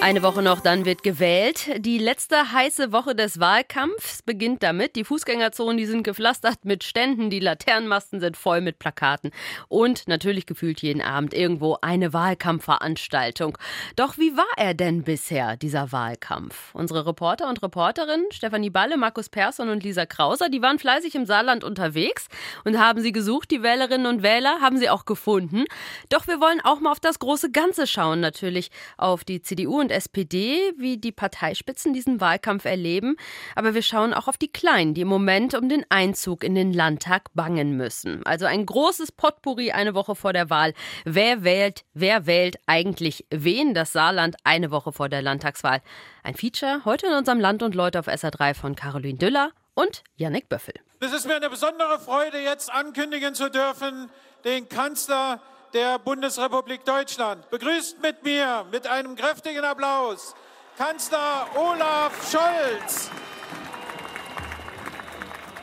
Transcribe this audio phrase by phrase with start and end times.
[0.00, 1.70] Eine Woche noch, dann wird gewählt.
[1.84, 4.94] Die letzte heiße Woche des Wahlkampfs beginnt damit.
[4.94, 9.32] Die Fußgängerzonen, die sind gepflastert mit Ständen, die Laternenmasten sind voll mit Plakaten
[9.66, 13.58] und natürlich gefühlt jeden Abend irgendwo eine Wahlkampfveranstaltung.
[13.96, 16.72] Doch wie war er denn bisher, dieser Wahlkampf?
[16.74, 21.26] Unsere Reporter und Reporterinnen Stefanie Balle, Markus Persson und Lisa Krauser, die waren fleißig im
[21.26, 22.28] Saarland unterwegs
[22.64, 25.64] und haben sie gesucht, die Wählerinnen und Wähler, haben sie auch gefunden.
[26.08, 29.92] Doch wir wollen auch mal auf das große Ganze schauen, natürlich auf die CDU und
[29.92, 33.16] SPD, wie die Parteispitzen diesen Wahlkampf erleben.
[33.54, 36.74] Aber wir schauen auch auf die Kleinen, die im Moment um den Einzug in den
[36.74, 38.24] Landtag bangen müssen.
[38.26, 40.74] Also ein großes Potpourri eine Woche vor der Wahl.
[41.04, 43.72] Wer wählt, wer wählt eigentlich wen?
[43.72, 45.80] Das Saarland eine Woche vor der Landtagswahl.
[46.22, 50.50] Ein Feature heute in unserem Land und Leute auf SA3 von Caroline Düller und Yannick
[50.50, 50.74] Böffel.
[51.00, 54.10] Es ist mir eine besondere Freude, jetzt ankündigen zu dürfen,
[54.44, 55.40] den Kanzler
[55.72, 57.48] der Bundesrepublik Deutschland.
[57.50, 60.34] Begrüßt mit mir mit einem kräftigen Applaus
[60.76, 63.10] Kanzler Olaf Scholz.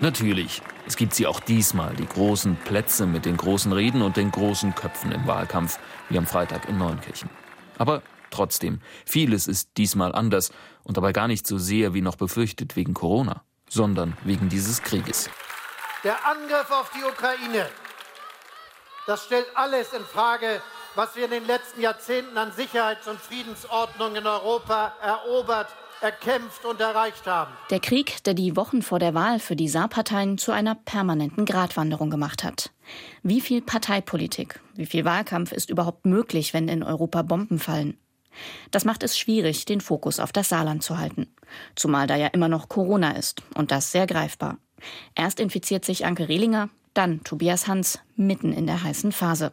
[0.02, 4.30] Natürlich, es gibt sie auch diesmal, die großen Plätze mit den großen Reden und den
[4.30, 7.30] großen Köpfen im Wahlkampf, wie am Freitag in Neunkirchen.
[7.78, 10.52] Aber trotzdem, vieles ist diesmal anders
[10.84, 15.30] und dabei gar nicht so sehr wie noch befürchtet wegen Corona, sondern wegen dieses Krieges.
[16.04, 17.70] Der Angriff auf die Ukraine
[19.08, 20.62] das stellt alles in Frage,
[20.96, 25.68] was wir in den letzten Jahrzehnten an Sicherheits- und Friedensordnung in Europa erobert,
[26.02, 27.52] erkämpft und erreicht haben.
[27.70, 32.10] Der Krieg, der die Wochen vor der Wahl für die Saarparteien zu einer permanenten Gratwanderung
[32.10, 32.72] gemacht hat.
[33.24, 37.98] Wie viel Parteipolitik, wie viel Wahlkampf ist überhaupt möglich, wenn in Europa Bomben fallen?
[38.72, 41.34] Das macht es schwierig, den Fokus auf das Saarland zu halten.
[41.76, 44.58] Zumal da ja immer noch Corona ist und das sehr greifbar.
[45.16, 49.52] Erst infiziert sich Anke Rehlinger, dann Tobias Hans mitten in der heißen Phase.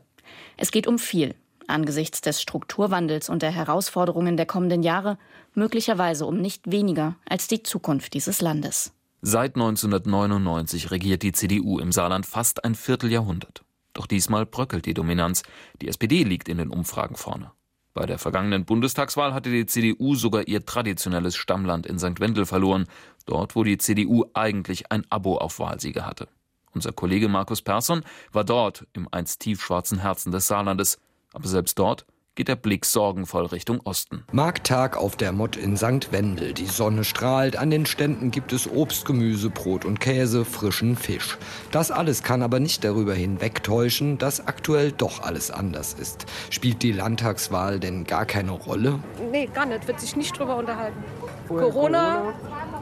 [0.56, 1.34] Es geht um viel.
[1.68, 5.18] Angesichts des Strukturwandels und der Herausforderungen der kommenden Jahre
[5.54, 8.92] möglicherweise um nicht weniger als die Zukunft dieses Landes.
[9.20, 13.64] Seit 1999 regiert die CDU im Saarland fast ein Vierteljahrhundert.
[13.92, 15.42] Doch diesmal bröckelt die Dominanz.
[15.80, 17.52] Die SPD liegt in den Umfragen vorne.
[17.94, 22.20] Bei der vergangenen Bundestagswahl hatte die CDU sogar ihr traditionelles Stammland in St.
[22.20, 22.86] Wendel verloren,
[23.26, 26.28] dort wo die CDU eigentlich ein Abo auf Wahlsiege hatte.
[26.74, 28.02] Unser Kollege Markus Persson
[28.32, 30.98] war dort im einst tiefschwarzen Herzen des Saarlandes.
[31.32, 34.24] Aber selbst dort geht der Blick sorgenvoll Richtung Osten.
[34.32, 36.12] Markttag auf der Mott in St.
[36.12, 36.54] Wendel.
[36.54, 41.36] Die Sonne strahlt, an den Ständen gibt es Obst, Gemüse, Brot und Käse, frischen Fisch.
[41.72, 46.24] Das alles kann aber nicht darüber hinwegtäuschen, dass aktuell doch alles anders ist.
[46.48, 49.00] Spielt die Landtagswahl denn gar keine Rolle?
[49.30, 49.86] Nee, gar nicht.
[49.86, 51.04] Wird sich nicht drüber unterhalten.
[51.48, 52.32] Corona,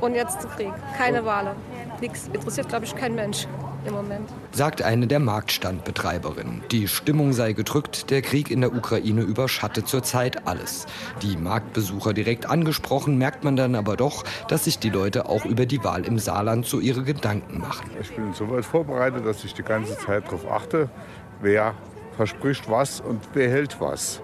[0.00, 0.72] und jetzt Krieg.
[0.96, 1.56] Keine Wahlen.
[2.00, 2.28] Nichts.
[2.32, 3.48] Interessiert, glaube ich, kein Mensch
[3.84, 4.28] im Moment.
[4.52, 6.62] Sagt eine der Marktstandbetreiberinnen.
[6.70, 10.86] Die Stimmung sei gedrückt, der Krieg in der Ukraine überschattet zurzeit alles.
[11.22, 15.66] Die Marktbesucher direkt angesprochen, merkt man dann aber doch, dass sich die Leute auch über
[15.66, 17.90] die Wahl im Saarland so ihre Gedanken machen.
[18.00, 20.88] Ich bin soweit vorbereitet, dass ich die ganze Zeit darauf achte,
[21.40, 21.74] wer
[22.16, 24.20] verspricht was und wer hält was.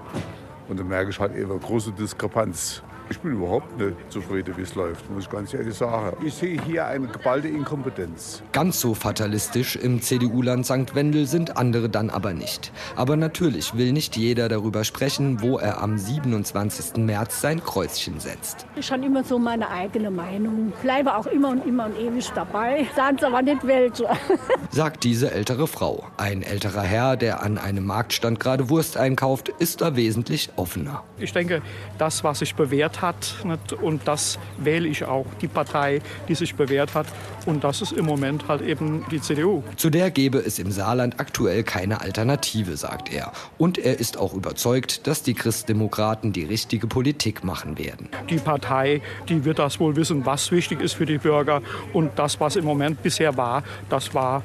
[0.68, 2.82] Und da merke ich halt eben eine große Diskrepanz.
[3.08, 6.16] Ich bin überhaupt nicht zufrieden, wie es läuft, muss ich ganz ehrlich sagen.
[6.24, 8.42] Ich sehe hier eine geballte Inkompetenz.
[8.50, 10.94] Ganz so fatalistisch im CDU-Land St.
[10.96, 12.72] Wendel sind andere dann aber nicht.
[12.96, 16.96] Aber natürlich will nicht jeder darüber sprechen, wo er am 27.
[16.96, 18.66] März sein Kreuzchen setzt.
[18.74, 20.72] Ich habe immer so meine eigene Meinung.
[20.82, 22.88] Bleibe auch immer und immer und ewig dabei.
[22.96, 24.08] Sagen aber nicht welche.
[24.70, 26.04] Sagt diese ältere Frau.
[26.16, 31.04] Ein älterer Herr, der an einem Marktstand gerade Wurst einkauft, ist da wesentlich offener.
[31.18, 31.62] Ich denke,
[31.98, 33.34] das, was sich bewährt hat.
[33.44, 33.72] Nicht?
[33.72, 37.06] Und das wähle ich auch, die Partei, die sich bewährt hat.
[37.46, 39.62] Und das ist im Moment halt eben die CDU.
[39.76, 43.32] Zu der gäbe es im Saarland aktuell keine Alternative, sagt er.
[43.58, 48.08] Und er ist auch überzeugt, dass die Christdemokraten die richtige Politik machen werden.
[48.28, 51.62] Die Partei, die wird das wohl wissen, was wichtig ist für die Bürger.
[51.92, 54.42] Und das, was im Moment bisher war, das war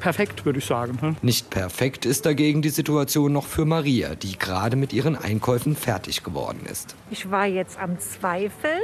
[0.00, 0.98] perfekt, würde ich sagen.
[1.00, 1.16] Hm?
[1.22, 6.24] Nicht perfekt ist dagegen die Situation noch für Maria, die gerade mit ihren Einkäufen fertig
[6.24, 6.94] geworden ist.
[7.10, 8.80] Ich war jetzt am Zweifeln,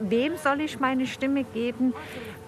[0.00, 1.94] wem soll ich meine Stimme geben?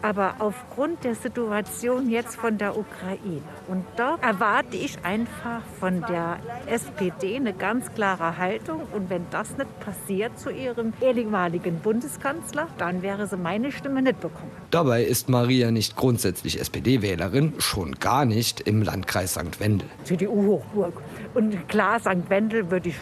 [0.01, 6.41] Aber aufgrund der Situation jetzt von der Ukraine und da erwarte ich einfach von der
[6.67, 8.81] SPD eine ganz klare Haltung.
[8.93, 14.21] Und wenn das nicht passiert zu ihrem ehemaligen Bundeskanzler, dann wäre sie meine Stimme nicht
[14.21, 14.51] bekommen.
[14.73, 19.61] Dabei ist Maria nicht grundsätzlich SPD-Wählerin, schon gar nicht im Landkreis St.
[19.61, 19.89] Wendel.
[20.05, 21.01] CDU-Hochburg.
[21.35, 22.29] Und klar, St.
[22.29, 22.97] Wendel würde ich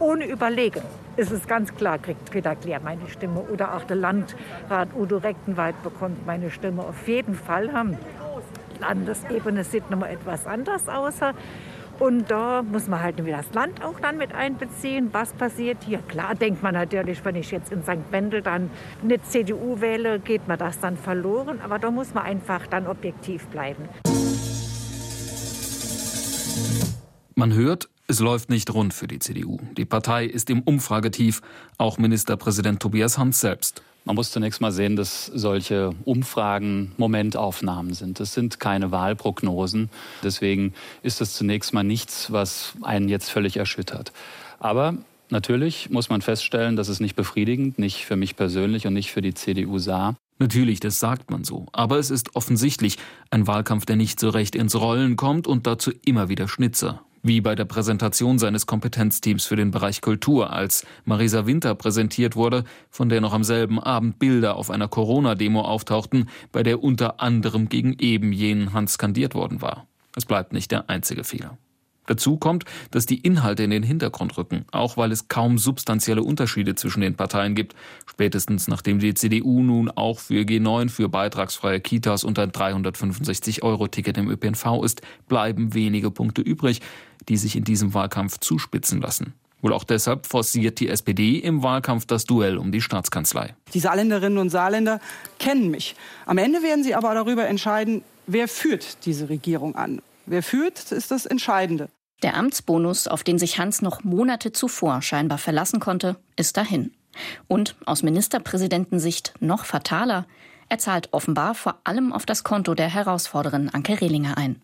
[0.00, 0.82] ohne Überlegen
[1.16, 5.82] ist es ganz klar, kriegt Peter Klär meine Stimme oder auch der Landrat Udo Rechtenwald
[5.82, 7.96] bekommt meine Stimme auf jeden Fall haben.
[8.80, 11.14] Landesebene sieht nochmal etwas anders aus.
[11.98, 15.08] Und da muss man halt das Land auch dann mit einbeziehen.
[15.12, 16.00] Was passiert hier?
[16.08, 18.10] Klar denkt man natürlich, wenn ich jetzt in St.
[18.10, 18.70] Wendel dann
[19.02, 21.60] eine CDU wähle, geht mir das dann verloren.
[21.64, 23.88] Aber da muss man einfach dann objektiv bleiben.
[27.38, 29.58] Man hört, es läuft nicht rund für die CDU.
[29.76, 31.42] Die Partei ist im Umfragetief,
[31.76, 33.82] auch Ministerpräsident Tobias Hans selbst.
[34.06, 38.20] Man muss zunächst mal sehen, dass solche Umfragen Momentaufnahmen sind.
[38.20, 39.90] Das sind keine Wahlprognosen.
[40.22, 40.72] Deswegen
[41.02, 44.12] ist das zunächst mal nichts, was einen jetzt völlig erschüttert.
[44.58, 44.94] Aber
[45.28, 49.20] natürlich muss man feststellen, dass es nicht befriedigend, nicht für mich persönlich und nicht für
[49.20, 50.16] die CDU sah.
[50.38, 51.66] Natürlich, das sagt man so.
[51.72, 52.96] Aber es ist offensichtlich
[53.30, 57.40] ein Wahlkampf, der nicht so recht ins Rollen kommt und dazu immer wieder Schnitzer wie
[57.40, 63.08] bei der Präsentation seines Kompetenzteams für den Bereich Kultur, als Marisa Winter präsentiert wurde, von
[63.08, 67.96] der noch am selben Abend Bilder auf einer Corona-Demo auftauchten, bei der unter anderem gegen
[67.98, 69.86] eben jenen Hans skandiert worden war.
[70.14, 71.58] Es bleibt nicht der einzige Fehler.
[72.06, 76.74] Dazu kommt, dass die Inhalte in den Hintergrund rücken, auch weil es kaum substanzielle Unterschiede
[76.74, 77.74] zwischen den Parteien gibt.
[78.06, 84.82] Spätestens nachdem die CDU nun auch für G9 für beitragsfreie Kitas unter 365-Euro-Ticket im ÖPNV
[84.84, 86.80] ist, bleiben wenige Punkte übrig,
[87.28, 89.34] die sich in diesem Wahlkampf zuspitzen lassen.
[89.62, 93.54] Wohl auch deshalb forciert die SPD im Wahlkampf das Duell um die Staatskanzlei.
[93.72, 95.00] Die Saarländerinnen und Saarländer
[95.38, 95.96] kennen mich.
[96.26, 100.02] Am Ende werden sie aber darüber entscheiden, wer führt diese Regierung an.
[100.26, 101.88] Wer führt, ist das Entscheidende.
[102.22, 106.92] Der Amtsbonus, auf den sich Hans noch Monate zuvor scheinbar verlassen konnte, ist dahin.
[107.46, 110.26] Und aus Ministerpräsidentensicht noch fataler,
[110.68, 114.60] er zahlt offenbar vor allem auf das Konto der Herausforderin Anke Rehlinger ein.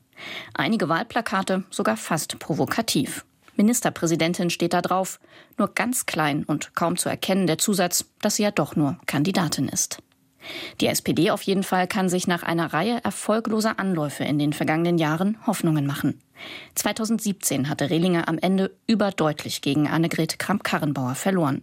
[0.54, 3.25] Einige Wahlplakate sogar fast provokativ.
[3.56, 5.20] Ministerpräsidentin steht da drauf,
[5.58, 9.69] nur ganz klein und kaum zu erkennen der Zusatz, dass sie ja doch nur Kandidatin
[9.69, 10.02] ist.
[10.81, 14.99] Die SPD auf jeden Fall kann sich nach einer Reihe erfolgloser Anläufe in den vergangenen
[14.99, 16.21] Jahren Hoffnungen machen.
[16.75, 21.62] 2017 hatte Rehlinger am Ende überdeutlich gegen Annegret Kramp-Karrenbauer verloren.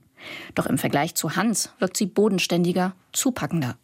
[0.56, 3.78] Doch im Vergleich zu Hans wirkt sie bodenständiger, zupackender.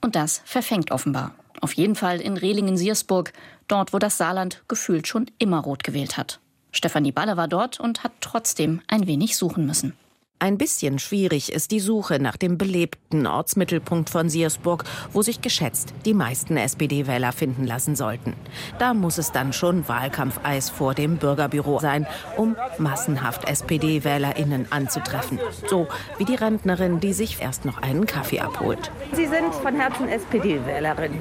[0.00, 1.34] Und das verfängt offenbar.
[1.60, 3.32] Auf jeden Fall in Rehlingen-Siersburg,
[3.68, 6.40] dort wo das Saarland gefühlt schon immer rot gewählt hat.
[6.72, 9.94] Stefanie Balle war dort und hat trotzdem ein wenig suchen müssen.
[10.42, 15.92] Ein bisschen schwierig ist die Suche nach dem belebten Ortsmittelpunkt von Siersburg, wo sich geschätzt
[16.06, 18.32] die meisten SPD-Wähler finden lassen sollten.
[18.78, 22.06] Da muss es dann schon Wahlkampfeis vor dem Bürgerbüro sein,
[22.38, 25.38] um massenhaft SPD-WählerInnen anzutreffen.
[25.68, 28.90] So wie die Rentnerin, die sich erst noch einen Kaffee abholt.
[29.12, 31.18] Sie sind von Herzen SPD-Wählerin.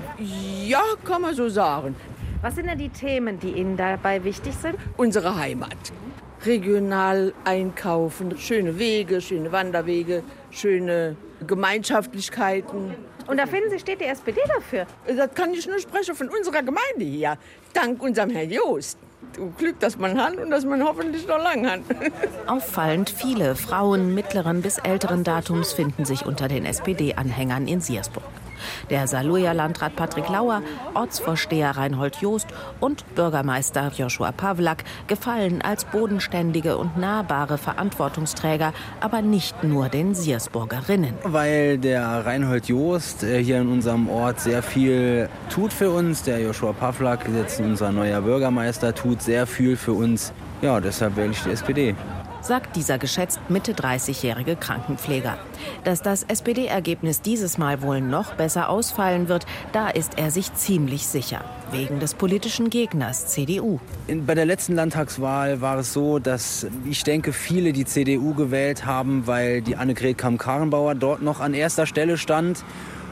[0.66, 1.94] Ja, kann man so sagen.
[2.42, 4.78] Was sind denn die Themen, die Ihnen dabei wichtig sind?
[4.96, 5.92] Unsere Heimat
[6.46, 8.38] regional einkaufen.
[8.38, 11.16] Schöne Wege, schöne Wanderwege, schöne
[11.46, 12.96] Gemeinschaftlichkeiten.
[13.28, 14.86] Und da finden Sie, steht die SPD dafür?
[15.06, 17.38] Das kann ich nur sprechen von unserer Gemeinde hier.
[17.74, 18.98] Dank unserem Herrn Joost.
[19.58, 21.82] Glück, dass man hat und dass man hoffentlich noch lang hat.
[22.48, 28.24] Auffallend viele Frauen mittleren bis älteren Datums finden sich unter den SPD-Anhängern in Siersburg.
[28.90, 30.62] Der Saarlouer Landrat Patrick Lauer,
[30.94, 32.48] Ortsvorsteher Reinhold Joost
[32.80, 41.16] und Bürgermeister Joshua Pawlak gefallen als bodenständige und nahbare Verantwortungsträger, aber nicht nur den Siersburgerinnen.
[41.24, 46.40] Weil der Reinhold Joost äh, hier in unserem Ort sehr viel tut für uns, der
[46.40, 50.34] Joshua Pawlak, jetzt unser neuer Bürgermeister, tut sehr viel für uns.
[50.62, 51.96] Ja, deshalb wähle ich die SPD
[52.42, 55.38] sagt dieser geschätzt Mitte 30-jährige Krankenpfleger.
[55.84, 61.08] Dass das SPD-Ergebnis dieses Mal wohl noch besser ausfallen wird, da ist er sich ziemlich
[61.08, 61.44] sicher.
[61.72, 63.80] Wegen des politischen Gegners CDU.
[64.26, 69.28] Bei der letzten Landtagswahl war es so, dass ich denke, viele die CDU gewählt haben,
[69.28, 72.64] weil die Annegret Kamm-Karrenbauer dort noch an erster Stelle stand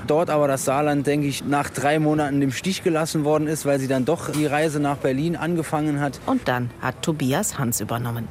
[0.07, 3.79] dort aber das Saarland, denke ich, nach drei Monaten im Stich gelassen worden ist, weil
[3.79, 6.19] sie dann doch die Reise nach Berlin angefangen hat.
[6.25, 8.27] Und dann hat Tobias Hans übernommen.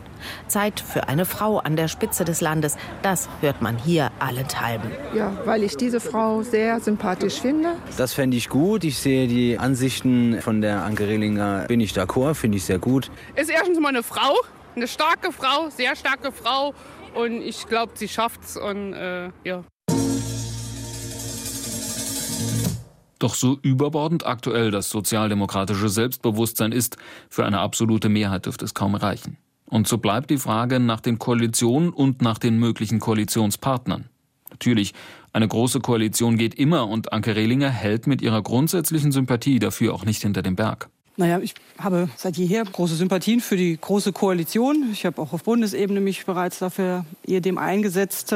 [0.48, 4.90] Zeit für eine Frau an der Spitze des Landes, das hört man hier allenthalben.
[5.14, 7.70] Ja, weil ich diese Frau sehr sympathisch finde.
[7.96, 8.84] Das fände ich gut.
[8.84, 13.10] Ich sehe die Ansichten von der Anke Rehlinger, bin ich d'accord, finde ich sehr gut.
[13.34, 14.34] Ist erstens mal eine Frau,
[14.74, 16.74] eine starke Frau, sehr starke Frau.
[17.14, 19.64] Und ich glaube, sie schafft's und äh, ja.
[23.18, 26.98] Doch so überbordend aktuell das sozialdemokratische Selbstbewusstsein ist,
[27.30, 29.38] für eine absolute Mehrheit dürfte es kaum reichen.
[29.66, 34.06] Und so bleibt die Frage nach den Koalitionen und nach den möglichen Koalitionspartnern.
[34.50, 34.94] Natürlich,
[35.32, 40.04] eine große Koalition geht immer und Anke Rehlinger hält mit ihrer grundsätzlichen Sympathie dafür auch
[40.04, 40.88] nicht hinter dem Berg.
[41.18, 44.90] Naja, ich habe seit jeher große Sympathien für die große Koalition.
[44.92, 48.34] Ich habe auch auf Bundesebene mich bereits dafür ihr dem eingesetzt.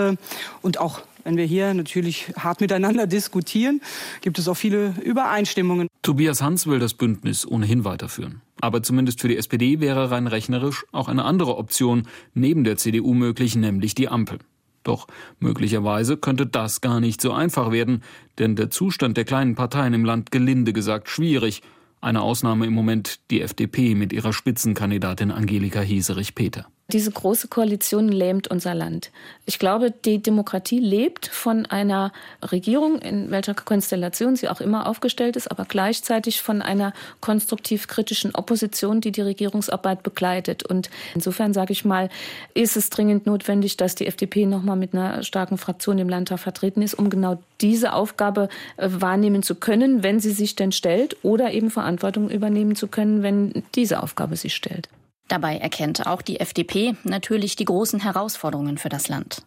[0.63, 3.81] Und auch Wenn wir hier natürlich hart miteinander diskutieren,
[4.21, 5.89] gibt es auch viele Übereinstimmungen.
[6.03, 8.41] Tobias Hans will das Bündnis ohnehin weiterführen.
[8.61, 13.15] Aber zumindest für die SPD wäre rein rechnerisch auch eine andere Option neben der CDU
[13.15, 14.39] möglich, nämlich die Ampel.
[14.83, 15.07] Doch
[15.39, 18.03] möglicherweise könnte das gar nicht so einfach werden,
[18.39, 21.63] denn der Zustand der kleinen Parteien im Land gelinde gesagt schwierig.
[22.01, 26.67] Eine Ausnahme im Moment die FDP mit ihrer Spitzenkandidatin Angelika Hieserich-Peter.
[26.93, 29.11] Diese große Koalition lähmt unser Land.
[29.47, 35.37] Ich glaube, die Demokratie lebt von einer Regierung, in welcher Konstellation sie auch immer aufgestellt
[35.37, 40.65] ist, aber gleichzeitig von einer konstruktiv kritischen Opposition, die die Regierungsarbeit begleitet.
[40.65, 42.09] Und insofern sage ich mal,
[42.55, 46.41] ist es dringend notwendig, dass die FDP noch mal mit einer starken Fraktion im Landtag
[46.41, 51.17] vertreten ist, um genau diese Aufgabe äh, wahrnehmen zu können, wenn sie sich denn stellt,
[51.23, 54.89] oder eben Verantwortung übernehmen zu können, wenn diese Aufgabe sich stellt.
[55.31, 59.45] Dabei erkennt auch die FDP natürlich die großen Herausforderungen für das Land.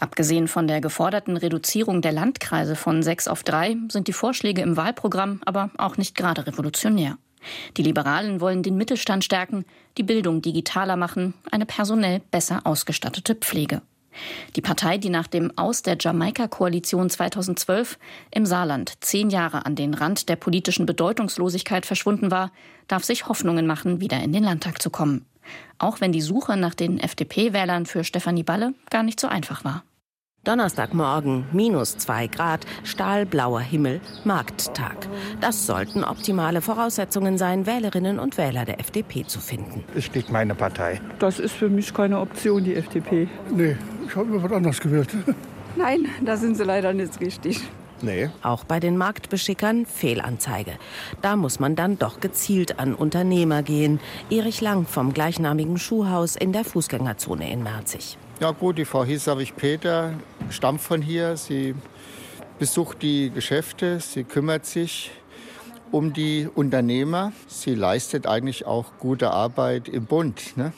[0.00, 4.78] Abgesehen von der geforderten Reduzierung der Landkreise von sechs auf drei sind die Vorschläge im
[4.78, 7.18] Wahlprogramm aber auch nicht gerade revolutionär.
[7.76, 9.66] Die Liberalen wollen den Mittelstand stärken,
[9.98, 13.82] die Bildung digitaler machen, eine personell besser ausgestattete Pflege.
[14.56, 17.98] Die Partei, die nach dem Aus der Jamaika-Koalition 2012
[18.30, 22.50] im Saarland zehn Jahre an den Rand der politischen Bedeutungslosigkeit verschwunden war,
[22.88, 25.26] darf sich Hoffnungen machen, wieder in den Landtag zu kommen.
[25.78, 29.84] Auch wenn die Suche nach den FDP-Wählern für Stefanie Balle gar nicht so einfach war.
[30.48, 35.06] Donnerstagmorgen, minus zwei Grad, stahlblauer Himmel, Markttag.
[35.42, 39.84] Das sollten optimale Voraussetzungen sein, Wählerinnen und Wähler der FDP zu finden.
[39.94, 41.02] Es steht meine Partei.
[41.18, 43.28] Das ist für mich keine Option, die FDP.
[43.54, 43.76] Nee,
[44.06, 45.10] ich habe mir was anderes gewählt.
[45.76, 47.60] Nein, da sind Sie leider nicht richtig.
[48.00, 48.30] Nee.
[48.42, 50.72] Auch bei den Marktbeschickern Fehlanzeige.
[51.20, 54.00] Da muss man dann doch gezielt an Unternehmer gehen.
[54.30, 58.16] Erich Lang vom gleichnamigen Schuhhaus in der Fußgängerzone in Merzig.
[58.40, 60.12] Ja gut, die Frau Hiesavich-Peter
[60.50, 61.36] stammt von hier.
[61.36, 61.74] Sie
[62.60, 65.10] besucht die Geschäfte, sie kümmert sich
[65.90, 67.32] um die Unternehmer.
[67.48, 70.56] Sie leistet eigentlich auch gute Arbeit im Bund.
[70.56, 70.72] Ne?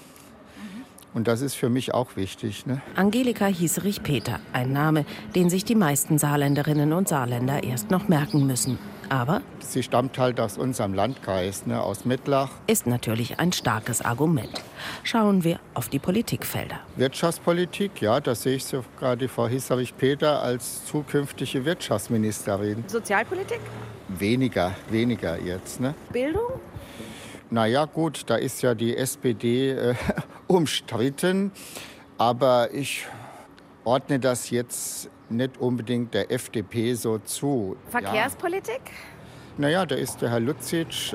[1.12, 2.64] Und das ist für mich auch wichtig.
[2.64, 2.81] Ne?
[2.97, 8.79] Angelika Hieserich-Peter, ein Name, den sich die meisten Saarländerinnen und Saarländer erst noch merken müssen.
[9.11, 12.49] Aber sie stammt halt aus unserem Landkreis, ne, aus Mittlach.
[12.69, 14.62] Ist natürlich ein starkes Argument.
[15.02, 16.79] Schauen wir auf die Politikfelder.
[16.95, 22.85] Wirtschaftspolitik, ja, da sehe ich sogar die Frau Hissavich-Peter als zukünftige Wirtschaftsministerin.
[22.87, 23.59] Sozialpolitik?
[24.07, 25.81] Weniger, weniger jetzt.
[25.81, 25.95] Ne?
[26.12, 26.61] Bildung?
[27.50, 29.95] Naja, gut, da ist ja die SPD äh,
[30.47, 31.50] umstritten.
[32.17, 33.07] Aber ich
[33.83, 37.76] ordne das jetzt nicht unbedingt der FDP so zu.
[37.90, 38.80] Verkehrspolitik?
[38.84, 39.58] Ja.
[39.58, 41.14] Naja, da ist der Herr Lutzitsch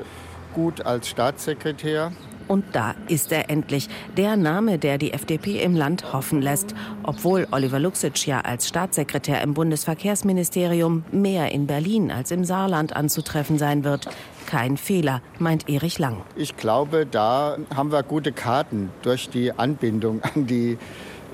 [0.54, 2.12] gut als Staatssekretär.
[2.48, 6.74] Und da ist er endlich, der Name, der die FDP im Land hoffen lässt.
[7.02, 13.58] Obwohl Oliver Luxic ja als Staatssekretär im Bundesverkehrsministerium mehr in Berlin als im Saarland anzutreffen
[13.58, 14.08] sein wird.
[14.46, 16.22] Kein Fehler, meint Erich Lang.
[16.36, 20.78] Ich glaube, da haben wir gute Karten durch die Anbindung an die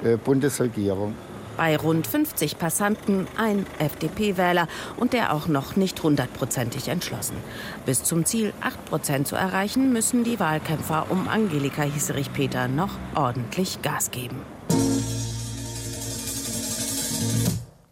[0.03, 1.15] äh, Bundesregierung.
[1.57, 7.37] Bei rund 50 Passanten ein FDP-Wähler und der auch noch nicht hundertprozentig entschlossen.
[7.87, 13.83] Bis zum Ziel 8 Prozent zu erreichen, müssen die Wahlkämpfer um Angelika Hieserich-Peter noch ordentlich
[13.83, 14.37] Gas geben.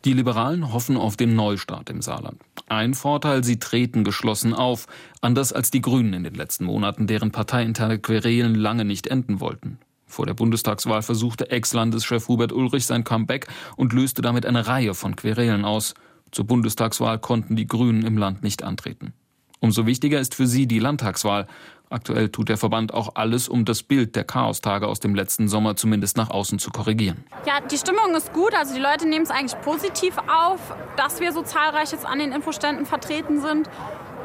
[0.07, 2.41] Die Liberalen hoffen auf den Neustart im Saarland.
[2.69, 4.87] Ein Vorteil, sie treten geschlossen auf,
[5.21, 9.79] anders als die Grünen in den letzten Monaten, deren parteiinterne Querelen lange nicht enden wollten.
[10.11, 15.15] Vor der Bundestagswahl versuchte Ex-Landeschef Hubert Ulrich sein Comeback und löste damit eine Reihe von
[15.15, 15.95] Querelen aus.
[16.33, 19.13] Zur Bundestagswahl konnten die Grünen im Land nicht antreten.
[19.61, 21.47] Umso wichtiger ist für sie die Landtagswahl.
[21.91, 25.77] Aktuell tut der Verband auch alles, um das Bild der Chaostage aus dem letzten Sommer
[25.77, 27.25] zumindest nach außen zu korrigieren.
[27.47, 28.55] Ja, die Stimmung ist gut.
[28.55, 30.61] Also die Leute nehmen es eigentlich positiv auf,
[30.97, 33.69] dass wir so zahlreich jetzt an den Infoständen vertreten sind.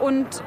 [0.02, 0.44] Und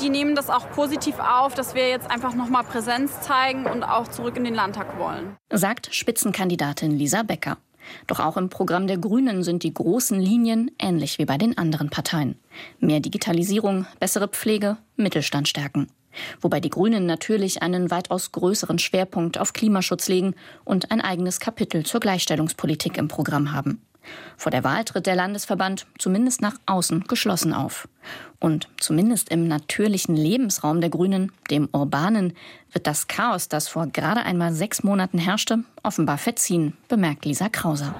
[0.00, 4.08] die nehmen das auch positiv auf, dass wir jetzt einfach nochmal Präsenz zeigen und auch
[4.08, 5.36] zurück in den Landtag wollen.
[5.50, 7.58] Sagt Spitzenkandidatin Lisa Becker.
[8.06, 11.90] Doch auch im Programm der Grünen sind die großen Linien ähnlich wie bei den anderen
[11.90, 12.38] Parteien.
[12.78, 15.88] Mehr Digitalisierung, bessere Pflege, Mittelstand stärken.
[16.40, 21.84] Wobei die Grünen natürlich einen weitaus größeren Schwerpunkt auf Klimaschutz legen und ein eigenes Kapitel
[21.84, 23.80] zur Gleichstellungspolitik im Programm haben.
[24.36, 27.88] Vor der Wahl tritt der Landesverband zumindest nach außen geschlossen auf.
[28.38, 32.34] Und zumindest im natürlichen Lebensraum der Grünen, dem urbanen,
[32.72, 37.94] wird das Chaos, das vor gerade einmal sechs Monaten herrschte, offenbar verziehen, bemerkt Lisa Krauser.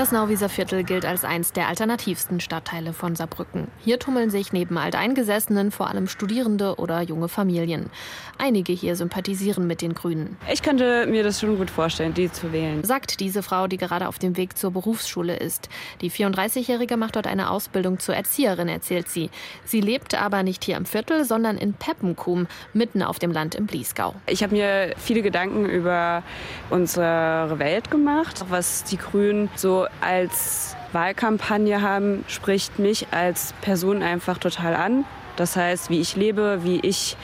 [0.00, 3.68] Das Nauwieser Viertel gilt als eins der alternativsten Stadtteile von Saarbrücken.
[3.80, 7.90] Hier tummeln sich neben Alteingesessenen vor allem Studierende oder junge Familien.
[8.38, 10.38] Einige hier sympathisieren mit den Grünen.
[10.50, 12.82] Ich könnte mir das schon gut vorstellen, die zu wählen.
[12.82, 15.68] Sagt diese Frau, die gerade auf dem Weg zur Berufsschule ist.
[16.00, 19.28] Die 34-Jährige macht dort eine Ausbildung zur Erzieherin, erzählt sie.
[19.66, 23.66] Sie lebt aber nicht hier im Viertel, sondern in Peppenkum, mitten auf dem Land im
[23.66, 24.14] Bliesgau.
[24.24, 26.22] Ich habe mir viele Gedanken über
[26.70, 34.38] unsere Welt gemacht, was die Grünen so als Wahlkampagne haben, spricht mich als Person einfach
[34.38, 35.04] total an.
[35.36, 37.16] Das heißt, wie ich lebe, wie ich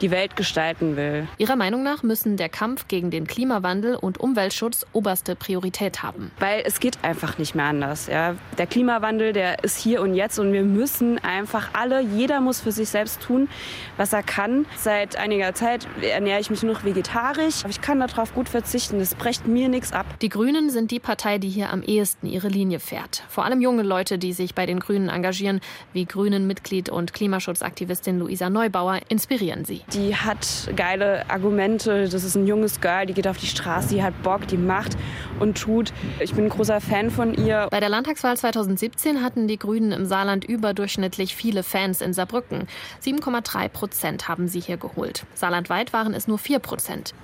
[0.00, 1.28] die Welt gestalten will.
[1.38, 6.30] Ihrer Meinung nach müssen der Kampf gegen den Klimawandel und Umweltschutz oberste Priorität haben.
[6.38, 8.06] Weil es geht einfach nicht mehr anders.
[8.06, 8.34] Ja.
[8.58, 12.72] Der Klimawandel, der ist hier und jetzt und wir müssen einfach alle, jeder muss für
[12.72, 13.48] sich selbst tun,
[13.96, 14.66] was er kann.
[14.76, 17.60] Seit einiger Zeit ernähre ich mich nur noch vegetarisch.
[17.60, 18.98] Aber ich kann darauf gut verzichten.
[18.98, 20.06] Das brecht mir nichts ab.
[20.20, 23.22] Die Grünen sind die Partei, die hier am ehesten ihre Linie fährt.
[23.28, 25.60] Vor allem junge Leute, die sich bei den Grünen engagieren,
[25.92, 29.82] wie Grünen-Mitglied und Klimaschutzaktivistin Luisa Neubauer, inspirieren sie.
[29.94, 32.08] Die hat geile Argumente.
[32.08, 34.96] Das ist ein junges Girl, die geht auf die Straße, die hat Bock, die macht
[35.38, 35.92] und tut.
[36.18, 37.68] Ich bin ein großer Fan von ihr.
[37.70, 42.66] Bei der Landtagswahl 2017 hatten die Grünen im Saarland überdurchschnittlich viele Fans in Saarbrücken.
[43.04, 45.26] 7,3 Prozent haben sie hier geholt.
[45.34, 47.14] Saarlandweit waren es nur 4 Prozent.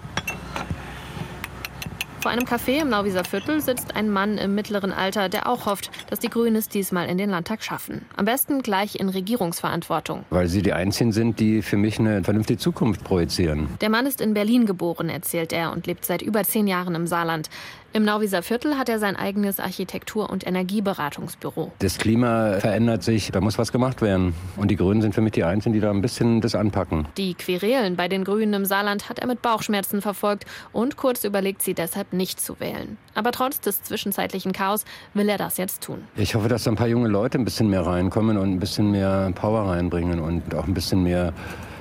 [2.20, 5.90] Vor einem Café im Nauwieser Viertel sitzt ein Mann im mittleren Alter, der auch hofft,
[6.10, 8.04] dass die Grünen es diesmal in den Landtag schaffen.
[8.14, 10.26] Am besten gleich in Regierungsverantwortung.
[10.28, 13.68] Weil sie die Einzigen sind, die für mich eine vernünftige Zukunft projizieren.
[13.80, 17.06] Der Mann ist in Berlin geboren, erzählt er, und lebt seit über zehn Jahren im
[17.06, 17.48] Saarland.
[17.92, 21.72] Im Nauwieser Viertel hat er sein eigenes Architektur- und Energieberatungsbüro.
[21.80, 24.32] Das Klima verändert sich, da muss was gemacht werden.
[24.56, 27.08] Und die Grünen sind für mich die Einzigen, die da ein bisschen das anpacken.
[27.16, 31.62] Die Querelen bei den Grünen im Saarland hat er mit Bauchschmerzen verfolgt und kurz überlegt,
[31.62, 32.96] sie deshalb nicht zu wählen.
[33.14, 36.04] Aber trotz des zwischenzeitlichen Chaos will er das jetzt tun.
[36.14, 38.92] Ich hoffe, dass da ein paar junge Leute ein bisschen mehr reinkommen und ein bisschen
[38.92, 41.32] mehr Power reinbringen und auch ein bisschen mehr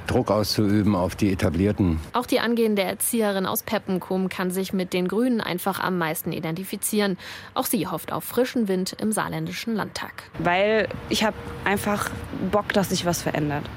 [0.10, 2.00] Druck auszuüben auf die Etablierten.
[2.14, 7.18] Auch die angehende Erzieherin aus Peppenkum kann sich mit den Grünen einfach am meisten identifizieren.
[7.54, 10.24] Auch sie hofft auf frischen Wind im saarländischen Landtag.
[10.40, 12.10] Weil ich habe einfach
[12.52, 13.70] Bock, dass sich was verändert.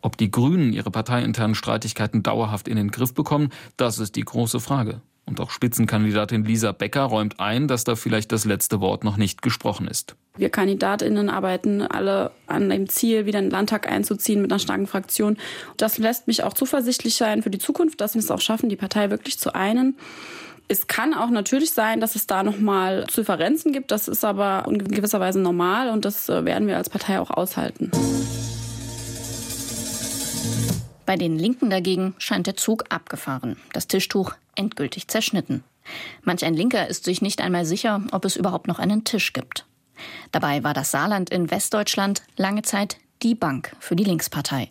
[0.00, 4.60] Ob die Grünen ihre parteiinternen Streitigkeiten dauerhaft in den Griff bekommen, das ist die große
[4.60, 5.00] Frage.
[5.26, 9.40] Und auch Spitzenkandidatin Lisa Becker räumt ein, dass da vielleicht das letzte Wort noch nicht
[9.40, 10.16] gesprochen ist.
[10.36, 14.86] Wir Kandidatinnen arbeiten alle an dem Ziel, wieder in den Landtag einzuziehen mit einer starken
[14.86, 15.36] Fraktion.
[15.76, 18.76] Das lässt mich auch zuversichtlich sein für die Zukunft, dass wir es auch schaffen, die
[18.76, 19.96] Partei wirklich zu einen.
[20.66, 23.90] Es kann auch natürlich sein, dass es da nochmal Differenzen gibt.
[23.90, 27.30] Das ist aber in gewisser Weise normal und das äh, werden wir als Partei auch
[27.30, 27.90] aushalten.
[31.06, 35.64] Bei den Linken dagegen scheint der Zug abgefahren, das Tischtuch endgültig zerschnitten.
[36.22, 39.66] Manch ein Linker ist sich nicht einmal sicher, ob es überhaupt noch einen Tisch gibt.
[40.32, 44.70] Dabei war das Saarland in Westdeutschland lange Zeit die Bank für die Linkspartei.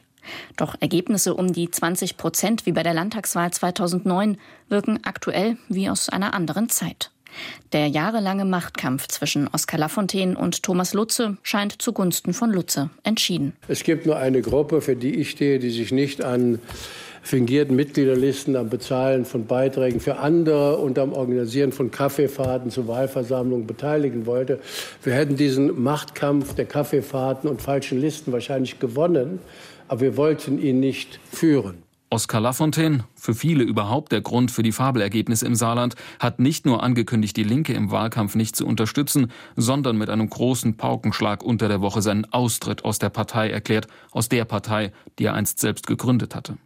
[0.56, 4.38] Doch Ergebnisse um die 20 Prozent wie bei der Landtagswahl 2009
[4.69, 7.12] wirken aktuell wie aus einer anderen Zeit.
[7.72, 13.54] Der jahrelange Machtkampf zwischen Oskar Lafontaine und Thomas Lutze scheint zugunsten von Lutze entschieden.
[13.67, 16.60] Es gibt nur eine Gruppe, für die ich stehe, die sich nicht an
[17.24, 23.66] fingierten Mitgliederlisten, am Bezahlen von Beiträgen für andere und am Organisieren von Kaffeefahrten zu Wahlversammlungen
[23.66, 24.60] beteiligen wollte.
[25.02, 29.40] Wir hätten diesen Machtkampf der Kaffeefahrten und falschen Listen wahrscheinlich gewonnen,
[29.88, 31.84] aber wir wollten ihn nicht führen.
[32.10, 36.84] Oskar Lafontaine, für viele überhaupt der Grund für die Fabelergebnisse im Saarland, hat nicht nur
[36.84, 41.82] angekündigt, die Linke im Wahlkampf nicht zu unterstützen, sondern mit einem großen Paukenschlag unter der
[41.82, 46.36] Woche seinen Austritt aus der Partei erklärt, aus der Partei, die er einst selbst gegründet
[46.36, 46.58] hatte.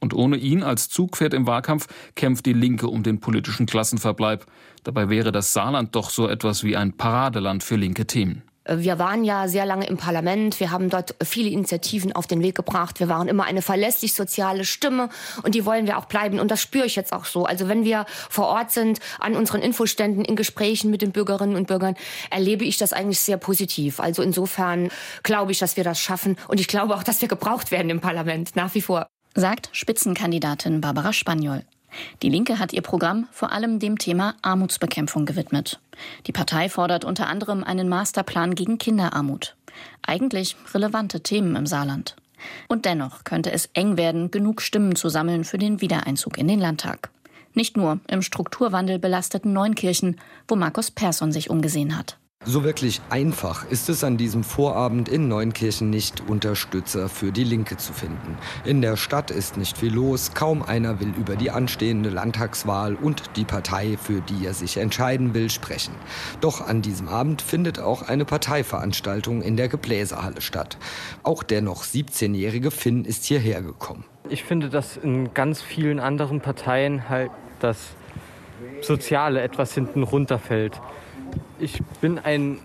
[0.00, 1.86] Und ohne ihn als Zugpferd im Wahlkampf
[2.16, 4.46] kämpft die Linke um den politischen Klassenverbleib.
[4.82, 8.42] Dabei wäre das Saarland doch so etwas wie ein Paradeland für linke Themen.
[8.68, 10.60] Wir waren ja sehr lange im Parlament.
[10.60, 13.00] Wir haben dort viele Initiativen auf den Weg gebracht.
[13.00, 15.08] Wir waren immer eine verlässlich soziale Stimme
[15.42, 16.38] und die wollen wir auch bleiben.
[16.38, 17.46] Und das spüre ich jetzt auch so.
[17.46, 21.68] Also wenn wir vor Ort sind, an unseren Infoständen, in Gesprächen mit den Bürgerinnen und
[21.68, 21.96] Bürgern,
[22.30, 23.98] erlebe ich das eigentlich sehr positiv.
[23.98, 24.90] Also insofern
[25.22, 26.36] glaube ich, dass wir das schaffen.
[26.46, 29.06] Und ich glaube auch, dass wir gebraucht werden im Parlament, nach wie vor.
[29.36, 31.62] Sagt Spitzenkandidatin Barbara Spaniol.
[32.20, 35.78] Die Linke hat ihr Programm vor allem dem Thema Armutsbekämpfung gewidmet.
[36.26, 39.54] Die Partei fordert unter anderem einen Masterplan gegen Kinderarmut.
[40.02, 42.16] Eigentlich relevante Themen im Saarland.
[42.66, 46.58] Und dennoch könnte es eng werden, genug Stimmen zu sammeln für den Wiedereinzug in den
[46.58, 47.10] Landtag.
[47.54, 52.18] Nicht nur im Strukturwandel belasteten Neunkirchen, wo Markus Persson sich umgesehen hat.
[52.46, 57.76] So wirklich einfach ist es an diesem Vorabend in Neunkirchen nicht, Unterstützer für die Linke
[57.76, 58.38] zu finden.
[58.64, 63.36] In der Stadt ist nicht viel los, kaum einer will über die anstehende Landtagswahl und
[63.36, 65.94] die Partei, für die er sich entscheiden will, sprechen.
[66.40, 70.78] Doch an diesem Abend findet auch eine Parteiveranstaltung in der Gebläsehalle statt.
[71.22, 74.04] Auch der noch 17-jährige Finn ist hierher gekommen.
[74.30, 77.88] Ich finde, dass in ganz vielen anderen Parteien halt das
[78.80, 80.80] Soziale etwas hinten runterfällt.
[81.58, 82.58] Ich bin ein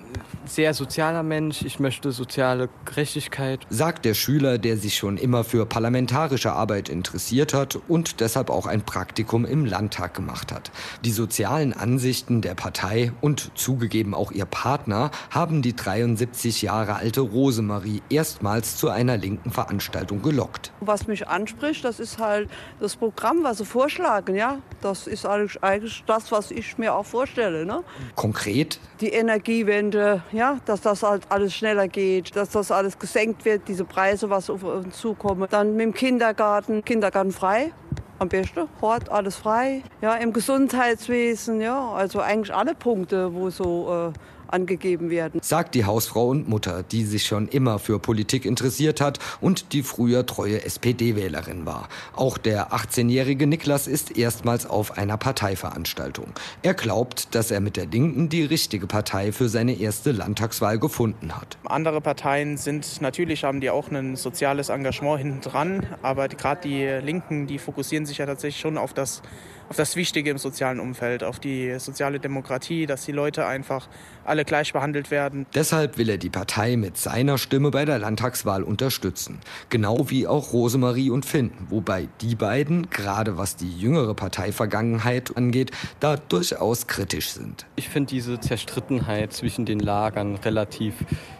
[0.45, 1.63] sehr sozialer Mensch.
[1.63, 3.65] Ich möchte soziale Gerechtigkeit.
[3.69, 8.65] Sagt der Schüler, der sich schon immer für parlamentarische Arbeit interessiert hat und deshalb auch
[8.65, 10.71] ein Praktikum im Landtag gemacht hat.
[11.03, 17.21] Die sozialen Ansichten der Partei und zugegeben auch ihr Partner haben die 73 Jahre alte
[17.21, 20.71] Rosemarie erstmals zu einer linken Veranstaltung gelockt.
[20.79, 22.49] Was mich anspricht, das ist halt
[22.79, 24.35] das Programm, was sie vorschlagen.
[24.35, 24.59] Ja?
[24.81, 27.65] Das ist eigentlich das, was ich mir auch vorstelle.
[27.65, 27.83] Ne?
[28.15, 28.54] Konkret?
[29.01, 33.83] Die Energiewende, ja, dass das halt alles schneller geht, dass das alles gesenkt wird, diese
[33.83, 35.47] Preise, was auf uns zukommen.
[35.49, 37.71] Dann mit dem Kindergarten, Kindergarten frei.
[38.17, 39.83] Am besten, Hort, alles frei.
[40.01, 45.39] Ja, im Gesundheitswesen, ja, also eigentlich alle Punkte, wo so äh, angegeben werden.
[45.43, 49.83] Sagt die Hausfrau und Mutter, die sich schon immer für Politik interessiert hat und die
[49.83, 51.89] früher treue SPD-Wählerin war.
[52.15, 56.33] Auch der 18-jährige Niklas ist erstmals auf einer Parteiveranstaltung.
[56.61, 61.35] Er glaubt, dass er mit der Linken die richtige Partei für seine erste Landtagswahl gefunden
[61.35, 61.57] hat.
[61.65, 66.85] Andere Parteien sind natürlich, haben die auch ein soziales Engagement hinten dran, aber gerade die
[67.05, 69.21] Linken, die fokussieren sich ja tatsächlich schon auf das
[69.69, 73.87] auf das Wichtige im sozialen Umfeld, auf die soziale Demokratie, dass die Leute einfach
[74.23, 75.45] alle gleich behandelt werden.
[75.53, 79.39] Deshalb will er die Partei mit seiner Stimme bei der Landtagswahl unterstützen.
[79.69, 85.71] Genau wie auch Rosemarie und Finn, wobei die beiden, gerade was die jüngere Parteivergangenheit angeht,
[85.99, 87.65] da durchaus kritisch sind.
[87.75, 90.93] Ich finde diese Zerstrittenheit zwischen den Lagern relativ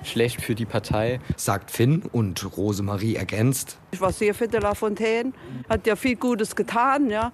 [0.04, 1.20] schlecht für die Partei.
[1.36, 3.78] Sagt Finn und Rosemarie ergänzt.
[3.92, 5.32] Ich war sehr für de La Fontaine,
[5.70, 7.32] hat ja viel Gutes getan, ja.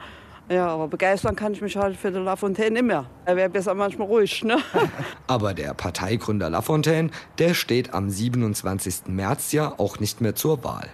[0.52, 3.06] Ja, aber begeistern kann ich mich halt für den Lafontaine nicht mehr.
[3.24, 4.58] Er wäre besser manchmal ruhig, ne?
[5.28, 9.08] aber der Parteigründer Lafontaine, der steht am 27.
[9.08, 10.90] März ja auch nicht mehr zur Wahl.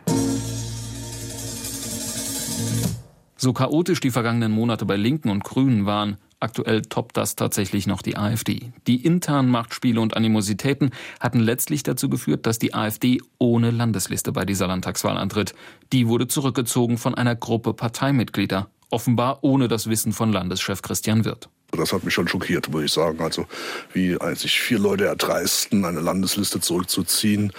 [3.35, 8.03] So chaotisch die vergangenen Monate bei Linken und Grünen waren, aktuell toppt das tatsächlich noch
[8.03, 8.71] die AfD.
[8.85, 14.45] Die internen Machtspiele und Animositäten hatten letztlich dazu geführt, dass die AfD ohne Landesliste bei
[14.45, 15.55] dieser Landtagswahl antritt.
[15.93, 21.49] Die wurde zurückgezogen von einer Gruppe Parteimitglieder offenbar ohne das Wissen von Landeschef Christian Wirth.
[21.71, 23.19] Das hat mich schon schockiert, muss ich sagen.
[23.21, 23.45] Also
[23.93, 27.51] wie sich vier Leute erdreisten, eine Landesliste zurückzuziehen,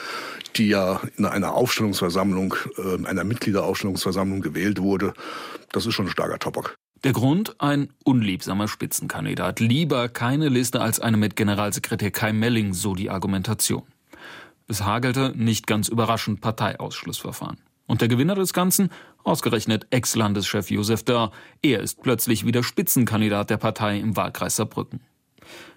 [0.57, 5.13] die ja in einer Aufstellungsversammlung, äh, einer Mitgliederaufstellungsversammlung gewählt wurde.
[5.73, 6.75] Das ist schon ein starker Topok.
[7.05, 7.61] Der Grund?
[7.61, 9.61] Ein unliebsamer Spitzenkandidat.
[9.61, 13.85] Lieber keine Liste als eine mit Generalsekretär Kai Melling, so die Argumentation.
[14.67, 17.59] Es hagelte, nicht ganz überraschend, Parteiausschlussverfahren.
[17.89, 18.91] Und der Gewinner des Ganzen?
[19.25, 21.33] Ausgerechnet Ex-Landeschef Josef Dörr.
[21.63, 25.01] Er ist plötzlich wieder Spitzenkandidat der Partei im Wahlkreis Saarbrücken.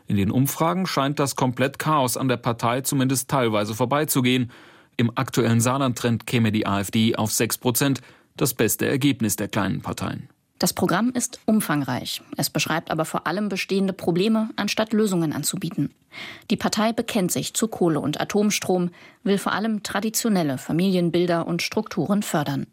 [0.08, 4.52] In den Umfragen scheint das komplett Chaos an der Partei zumindest teilweise vorbeizugehen.
[4.98, 8.02] Im aktuellen Saarland-Trend käme die AfD auf 6 Prozent,
[8.36, 10.28] das beste Ergebnis der kleinen Parteien.
[10.62, 12.22] Das Programm ist umfangreich.
[12.38, 15.92] Es beschreibt aber vor allem bestehende Probleme, anstatt Lösungen anzubieten.
[16.52, 18.92] Die Partei bekennt sich zu Kohle und Atomstrom,
[19.24, 22.68] will vor allem traditionelle Familienbilder und Strukturen fördern.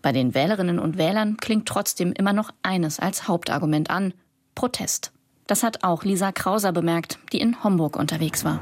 [0.00, 4.14] Bei den Wählerinnen und Wählern klingt trotzdem immer noch eines als Hauptargument an
[4.54, 5.12] Protest.
[5.46, 8.58] Das hat auch Lisa Krauser bemerkt, die in Homburg unterwegs war.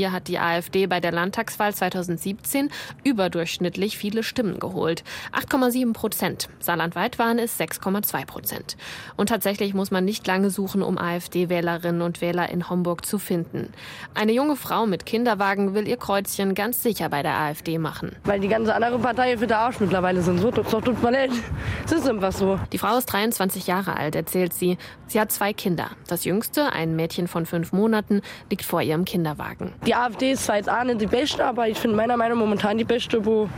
[0.00, 2.70] Hier hat die AfD bei der Landtagswahl 2017
[3.04, 5.04] überdurchschnittlich viele Stimmen geholt.
[5.34, 6.48] 8,7 Prozent.
[6.58, 8.78] Saarlandweit waren es 6,2 Prozent.
[9.18, 13.74] Und tatsächlich muss man nicht lange suchen, um AfD-Wählerinnen und Wähler in Homburg zu finden.
[14.14, 18.16] Eine junge Frau mit Kinderwagen will ihr Kreuzchen ganz sicher bei der AfD machen.
[18.24, 20.38] Weil die ganze andere Partei für der Arsch mittlerweile sind.
[20.38, 21.42] So, so tut man nicht.
[21.84, 22.58] Es ist einfach so.
[22.72, 24.78] Die Frau ist 23 Jahre alt, erzählt sie.
[25.08, 25.90] Sie hat zwei Kinder.
[26.06, 29.74] Das jüngste, ein Mädchen von fünf Monaten, liegt vor ihrem Kinderwagen.
[29.84, 32.44] Die AfD ist zwar jetzt auch nicht die beste, aber ich finde meiner Meinung nach
[32.44, 33.48] momentan die beste, wo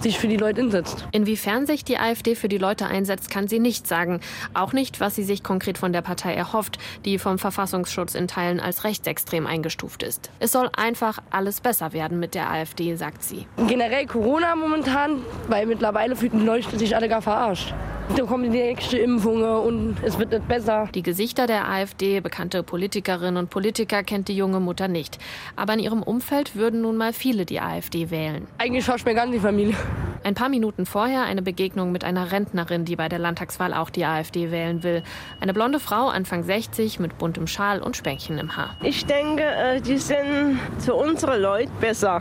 [0.00, 1.06] sich für die Leute einsetzt.
[1.12, 4.20] Inwiefern sich die AfD für die Leute einsetzt, kann sie nicht sagen.
[4.54, 8.60] Auch nicht, was sie sich konkret von der Partei erhofft, die vom Verfassungsschutz in Teilen
[8.60, 10.30] als rechtsextrem eingestuft ist.
[10.38, 13.46] Es soll einfach alles besser werden mit der AfD, sagt sie.
[13.66, 17.74] Generell Corona momentan, weil mittlerweile fühlen die Leute sich alle gar verarscht.
[18.16, 20.88] Da kommen die nächste Impfung und es wird nicht besser.
[20.94, 25.18] Die Gesichter der AfD, bekannte Politikerinnen und Politiker kennt die junge Mutter nicht.
[25.56, 28.46] Aber in ihrem Umfeld würden nun mal viele die AfD wählen.
[28.58, 29.76] Eigentlich schaust mir gar nicht die Familie.
[30.24, 34.04] Ein paar Minuten vorher eine Begegnung mit einer Rentnerin, die bei der Landtagswahl auch die
[34.04, 35.02] AfD wählen will.
[35.40, 38.76] Eine blonde Frau, Anfang 60, mit buntem Schal und Spänkchen im Haar.
[38.82, 42.20] Ich denke, äh, die sind für unsere Leute besser.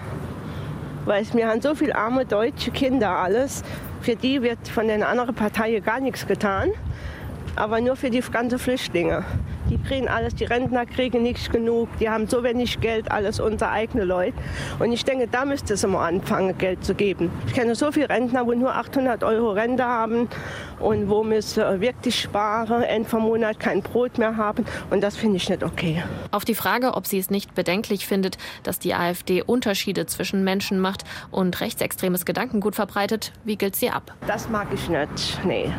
[1.05, 3.63] Weil wir haben so viele arme deutsche Kinder alles.
[4.01, 6.71] Für die wird von den anderen Parteien gar nichts getan
[7.57, 9.25] aber nur für die ganzen Flüchtlinge.
[9.69, 13.69] Die kriegen alles, die Rentner kriegen nicht genug, die haben so wenig Geld, alles unsere
[13.69, 14.37] eigenen Leute.
[14.79, 17.29] Und ich denke, da müsste es mal anfangen, Geld zu geben.
[17.47, 20.29] Ich kenne so viele Rentner, wo nur 800 Euro Rente haben
[20.79, 21.41] und wo wir
[21.81, 24.65] wirklich sparen, Ende vom Monat kein Brot mehr haben.
[24.89, 26.01] Und das finde ich nicht okay.
[26.31, 30.79] Auf die Frage, ob sie es nicht bedenklich findet, dass die AfD Unterschiede zwischen Menschen
[30.79, 34.13] macht und rechtsextremes Gedankengut verbreitet, wiegelt sie ab.
[34.27, 35.71] Das mag ich nicht, nee.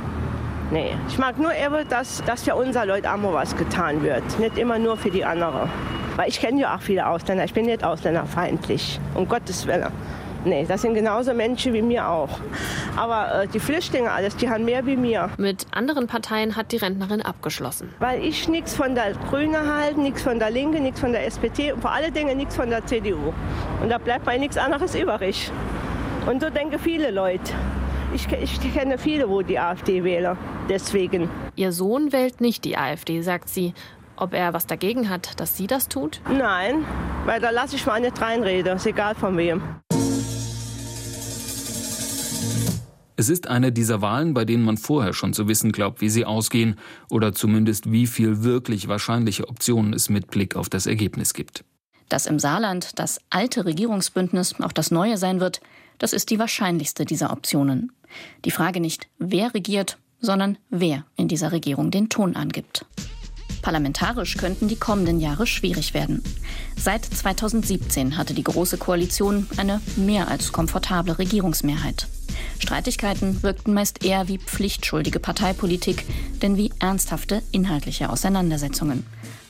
[0.70, 4.38] Nee, ich mag nur eben, dass, dass für unser Leute auch mal was getan wird.
[4.38, 5.70] Nicht immer nur für die anderen.
[6.16, 7.44] Weil ich kenne ja auch viele Ausländer.
[7.44, 9.00] Ich bin nicht ausländerfeindlich.
[9.14, 9.92] Um Gottes Willen.
[10.44, 12.38] Nee, das sind genauso Menschen wie mir auch.
[12.96, 15.30] Aber äh, die Flüchtlinge alles, die haben mehr wie mir.
[15.36, 17.92] Mit anderen Parteien hat die Rentnerin abgeschlossen.
[17.98, 21.72] Weil ich nichts von der Grünen halte, nichts von der Linke, nichts von der SPD
[21.72, 23.32] und vor allen Dingen nichts von der CDU.
[23.82, 25.50] Und da bleibt mir nichts anderes übrig.
[26.26, 27.52] Und so denken viele Leute.
[28.14, 30.36] Ich, ich kenne viele, wo die AfD wählen.
[30.68, 31.28] Deswegen.
[31.56, 33.74] Ihr Sohn wählt nicht die AfD, sagt sie.
[34.16, 36.20] Ob er was dagegen hat, dass sie das tut?
[36.28, 36.84] Nein,
[37.26, 38.76] weil da lasse ich mal nicht reinreden.
[38.76, 39.62] Ist egal von wem.
[43.16, 46.24] Es ist eine dieser Wahlen, bei denen man vorher schon zu wissen glaubt, wie sie
[46.24, 46.76] ausgehen
[47.10, 51.64] oder zumindest wie viel wirklich wahrscheinliche Optionen es mit Blick auf das Ergebnis gibt.
[52.08, 55.60] Dass im Saarland das alte Regierungsbündnis auch das neue sein wird,
[55.98, 57.92] das ist die wahrscheinlichste dieser Optionen.
[58.44, 62.84] Die Frage nicht, wer regiert, sondern wer in dieser Regierung den Ton angibt.
[63.62, 66.22] Parlamentarisch könnten die kommenden Jahre schwierig werden.
[66.76, 72.06] Seit 2017 hatte die Große Koalition eine mehr als komfortable Regierungsmehrheit.
[72.60, 76.04] Streitigkeiten wirkten meist eher wie pflichtschuldige Parteipolitik,
[76.40, 79.04] denn wie ernsthafte inhaltliche Auseinandersetzungen.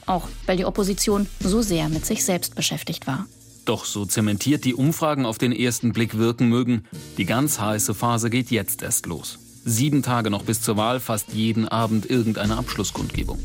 [0.06, 3.26] Auch weil die Opposition so sehr mit sich selbst beschäftigt war.
[3.68, 6.85] Doch so zementiert die Umfragen auf den ersten Blick wirken mögen,
[7.18, 9.38] die ganz heiße Phase geht jetzt erst los.
[9.62, 13.38] Sieben Tage noch bis zur Wahl, fast jeden Abend irgendeine Abschlusskundgebung.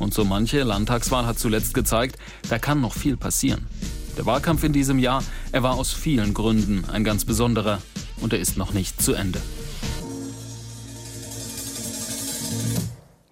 [0.00, 2.16] Und so manche Landtagswahl hat zuletzt gezeigt,
[2.48, 3.68] da kann noch viel passieren.
[4.16, 7.80] Der Wahlkampf in diesem Jahr, er war aus vielen Gründen ein ganz besonderer
[8.20, 9.40] und er ist noch nicht zu Ende.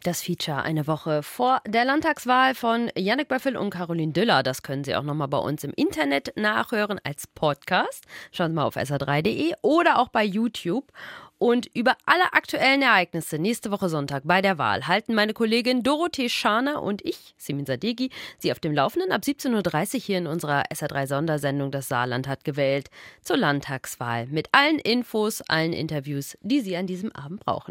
[0.05, 4.43] Das Feature eine Woche vor der Landtagswahl von Yannick Böffel und Caroline Düller.
[4.43, 8.05] Das können Sie auch nochmal bei uns im Internet nachhören als Podcast.
[8.33, 10.91] Schauen Sie mal auf sr3.de oder auch bei YouTube.
[11.39, 16.29] Und über alle aktuellen Ereignisse nächste Woche Sonntag bei der Wahl halten meine Kollegin Dorothee
[16.29, 20.65] Scharner und ich, Simin Sadegi, Sie auf dem Laufenden ab 17.30 Uhr hier in unserer
[20.73, 22.91] SR3-Sondersendung Das Saarland hat gewählt
[23.23, 27.71] zur Landtagswahl mit allen Infos, allen Interviews, die Sie an diesem Abend brauchen.